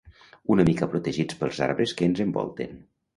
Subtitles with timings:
[0.53, 2.73] una mica protegits pels arbres que ens envolten